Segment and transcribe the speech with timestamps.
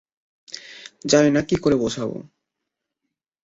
[1.05, 2.17] জানি না কীকরে বোঝাবো।